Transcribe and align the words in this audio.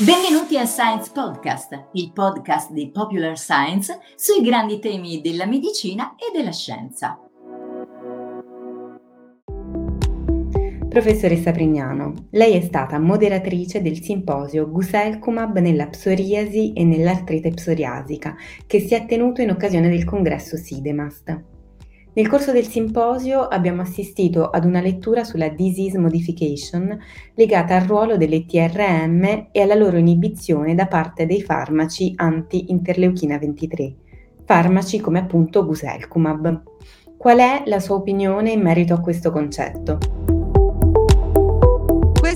Benvenuti 0.00 0.56
a 0.56 0.64
Science 0.64 1.10
Podcast, 1.12 1.88
il 1.94 2.12
podcast 2.12 2.70
di 2.70 2.88
Popular 2.88 3.36
Science 3.36 3.98
sui 4.14 4.44
grandi 4.44 4.78
temi 4.78 5.20
della 5.20 5.44
medicina 5.44 6.14
e 6.14 6.30
della 6.32 6.52
scienza. 6.52 7.18
Professoressa 10.88 11.50
Prignano, 11.50 12.28
lei 12.30 12.54
è 12.54 12.60
stata 12.60 13.00
moderatrice 13.00 13.82
del 13.82 14.00
simposio 14.00 14.70
Guselkumab 14.70 15.58
nella 15.58 15.88
psoriasi 15.88 16.74
e 16.74 16.84
nell'artrite 16.84 17.50
psoriasica 17.50 18.36
che 18.68 18.78
si 18.78 18.94
è 18.94 19.04
tenuto 19.04 19.42
in 19.42 19.50
occasione 19.50 19.88
del 19.88 20.04
congresso 20.04 20.56
SIDEMAST. 20.56 21.57
Nel 22.18 22.26
corso 22.26 22.50
del 22.50 22.66
simposio 22.66 23.46
abbiamo 23.46 23.82
assistito 23.82 24.50
ad 24.50 24.64
una 24.64 24.80
lettura 24.80 25.22
sulla 25.22 25.50
disease 25.50 25.98
modification 25.98 26.98
legata 27.34 27.76
al 27.76 27.82
ruolo 27.82 28.16
delle 28.16 28.44
TRM 28.44 29.50
e 29.52 29.60
alla 29.60 29.76
loro 29.76 29.98
inibizione 29.98 30.74
da 30.74 30.88
parte 30.88 31.26
dei 31.26 31.42
farmaci 31.42 32.14
anti-interleuchina 32.16 33.38
23, 33.38 33.94
farmaci 34.44 34.98
come 34.98 35.20
appunto 35.20 35.64
Guselkumab. 35.64 36.62
Qual 37.16 37.38
è 37.38 37.62
la 37.66 37.78
sua 37.78 37.94
opinione 37.94 38.50
in 38.50 38.62
merito 38.62 38.94
a 38.94 39.00
questo 39.00 39.30
concetto? 39.30 40.17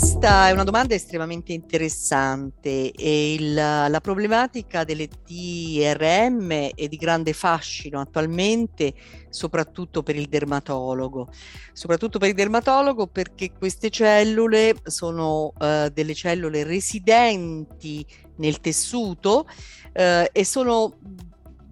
Questa 0.00 0.46
è 0.46 0.52
una 0.52 0.62
domanda 0.62 0.94
estremamente 0.94 1.52
interessante 1.52 2.92
e 2.92 3.34
il, 3.34 3.52
la 3.52 3.98
problematica 4.00 4.84
delle 4.84 5.08
TRM 5.08 6.70
è 6.72 6.86
di 6.86 6.96
grande 6.96 7.32
fascino 7.32 7.98
attualmente, 7.98 8.94
soprattutto 9.28 10.04
per 10.04 10.14
il 10.14 10.28
dermatologo. 10.28 11.30
Soprattutto 11.72 12.20
per 12.20 12.28
il 12.28 12.36
dermatologo 12.36 13.08
perché 13.08 13.50
queste 13.50 13.90
cellule 13.90 14.76
sono 14.84 15.52
uh, 15.58 15.88
delle 15.92 16.14
cellule 16.14 16.62
residenti 16.62 18.06
nel 18.36 18.60
tessuto 18.60 19.48
uh, 19.48 20.28
e 20.30 20.44
sono 20.44 20.96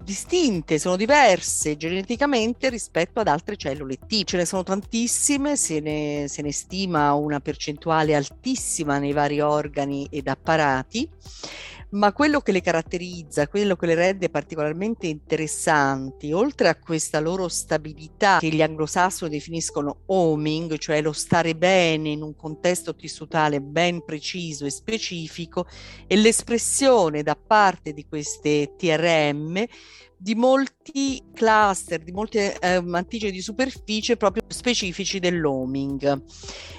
distinte, 0.07 0.79
sono 0.79 0.95
diverse 0.95 1.77
geneticamente 1.77 2.71
rispetto 2.71 3.19
ad 3.19 3.27
altre 3.27 3.57
cellule 3.57 3.97
T. 3.97 4.23
Ce 4.23 4.37
ne 4.37 4.45
sono 4.45 4.62
tantissime, 4.62 5.57
se 5.57 5.81
ne, 5.81 6.27
se 6.29 6.43
ne 6.43 6.53
stima 6.53 7.12
una 7.15 7.41
percentuale 7.41 8.15
altissima 8.15 8.99
nei 8.99 9.12
vari 9.12 9.41
organi 9.41 10.07
ed 10.09 10.29
apparati 10.29 11.11
ma 11.91 12.12
quello 12.12 12.41
che 12.41 12.53
le 12.53 12.61
caratterizza, 12.61 13.48
quello 13.48 13.77
che 13.77 13.87
le 13.87 13.95
rende 13.95 14.29
particolarmente 14.29 15.06
interessanti, 15.06 16.33
oltre 16.33 16.69
a 16.69 16.77
questa 16.77 17.20
loro 17.20 17.48
stabilità 17.48 18.39
che 18.39 18.48
gli 18.48 18.62
anglosassoni 18.62 19.31
definiscono 19.31 20.01
homing, 20.06 20.78
cioè 20.78 21.01
lo 21.01 21.12
stare 21.12 21.55
bene 21.55 22.11
in 22.11 22.23
un 22.23 22.34
contesto 22.34 22.95
tissutale 22.95 23.61
ben 23.61 24.05
preciso 24.05 24.67
e 24.67 24.70
specifico, 24.70 25.67
è 26.06 26.17
l'espressione 26.17 27.23
da 27.23 27.37
parte 27.37 27.93
di 27.93 28.06
queste 28.06 28.75
TRM 28.77 29.65
di 30.19 30.34
molti 30.34 31.23
cluster, 31.34 32.03
di 32.03 32.11
molti 32.11 32.39
eh, 32.39 32.83
antigeni 32.91 33.33
di 33.33 33.43
superficie 33.43 34.17
proprio 34.17 34.45
specifici 34.48 35.19
dell'homing 35.19 36.23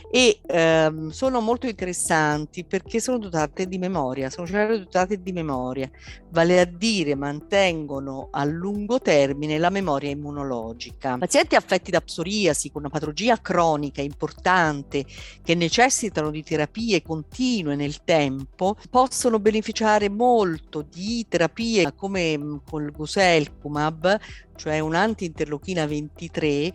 e 0.09 0.39
ehm, 0.45 1.09
sono 1.09 1.41
molto 1.41 1.67
interessanti 1.67 2.63
perché 2.63 2.99
sono 2.99 3.17
dotate 3.17 3.67
di 3.67 3.77
memoria, 3.77 4.29
sono 4.29 4.47
cellule 4.47 4.79
dotate 4.79 5.21
di 5.21 5.31
memoria, 5.33 5.89
vale 6.29 6.59
a 6.59 6.65
dire 6.65 7.15
mantengono 7.15 8.29
a 8.31 8.45
lungo 8.45 8.99
termine 9.01 9.57
la 9.57 9.69
memoria 9.69 10.09
immunologica. 10.09 11.17
Pazienti 11.17 11.55
affetti 11.55 11.91
da 11.91 12.01
psoriasi 12.01 12.71
con 12.71 12.81
una 12.81 12.89
patologia 12.89 13.39
cronica 13.41 14.01
importante 14.01 15.05
che 15.43 15.55
necessitano 15.55 16.31
di 16.31 16.43
terapie 16.43 17.01
continue 17.01 17.75
nel 17.75 18.03
tempo 18.03 18.77
possono 18.89 19.39
beneficiare 19.39 20.09
molto 20.09 20.85
di 20.89 21.25
terapie 21.27 21.93
come 21.95 22.37
mm, 22.37 22.55
col 22.69 22.91
Guselkumab, 22.91 24.19
cioè 24.55 24.79
un 24.79 24.95
anti-interleuchina 24.95 25.85
23 25.85 26.73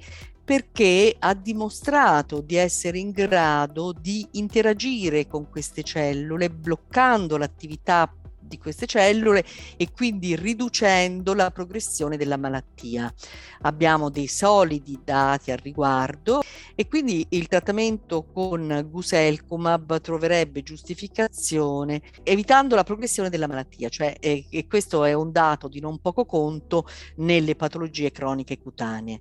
perché 0.53 1.17
ha 1.19 1.33
dimostrato 1.33 2.43
di 2.43 2.57
essere 2.57 2.99
in 2.99 3.11
grado 3.11 3.95
di 3.99 4.29
interagire 4.33 5.27
con 5.27 5.49
queste 5.49 5.83
cellule 5.83 6.51
bloccando 6.51 7.39
l'attività 7.39 8.13
di 8.43 8.59
queste 8.59 8.87
cellule 8.87 9.45
e 9.77 9.91
quindi 9.91 10.37
riducendo 10.37 11.35
la 11.35 11.51
progressione 11.51 12.17
della 12.17 12.37
malattia. 12.37 13.13
Abbiamo 13.63 14.11
dei 14.11 14.27
solidi 14.27 15.01
dati 15.03 15.51
al 15.51 15.59
riguardo 15.59 16.43
e 16.75 16.89
quindi 16.89 17.25
il 17.31 17.47
trattamento 17.47 18.25
con 18.25 18.87
Guselkumab 18.91 20.01
troverebbe 20.01 20.63
giustificazione 20.63 22.03
evitando 22.23 22.75
la 22.75 22.85
progressione 22.85 23.31
della 23.31 23.47
malattia, 23.47 23.89
cioè 23.89 24.17
e, 24.21 24.47
e 24.51 24.67
questo 24.67 25.05
è 25.05 25.13
un 25.13 25.31
dato 25.31 25.69
di 25.69 25.81
non 25.81 25.99
poco 25.99 26.25
conto 26.25 26.87
nelle 27.17 27.55
patologie 27.55 28.11
croniche 28.11 28.59
cutanee. 28.59 29.21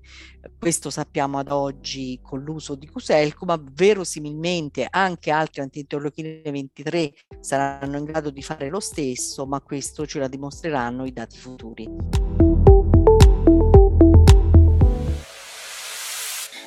Questo 0.58 0.90
sappiamo 0.90 1.38
ad 1.38 1.52
oggi 1.52 2.20
con 2.22 2.42
l'uso 2.42 2.76
di 2.76 2.88
Guselkumab, 2.88 3.72
verosimilmente 3.74 4.88
anche 4.90 5.30
altri 5.32 5.62
antinterleuchine 5.62 6.42
23 6.44 7.14
saranno 7.40 7.98
in 7.98 8.06
grado 8.06 8.32
di 8.32 8.42
fare 8.42 8.70
lo 8.70 8.80
stesso 8.80 9.11
stesso, 9.16 9.46
ma 9.46 9.62
questo 9.62 10.06
ce 10.06 10.20
la 10.20 10.28
dimostreranno 10.28 11.06
i 11.06 11.14
dati 11.14 11.38
futuri. 11.38 11.90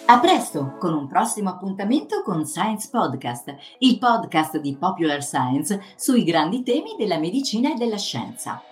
A 0.07 0.21
presto 0.21 0.77
con 0.79 0.93
un 0.93 1.09
prossimo 1.09 1.49
appuntamento 1.49 2.23
con 2.23 2.45
Science 2.45 2.89
Podcast, 2.91 3.55
il 3.79 3.99
podcast 3.99 4.59
di 4.59 4.77
Popular 4.77 5.25
Science 5.25 5.81
sui 5.97 6.25
grandi 6.25 6.63
temi 6.63 6.95
della 6.99 7.19
medicina 7.19 7.73
e 7.73 7.77
della 7.77 7.97
scienza. 7.97 8.63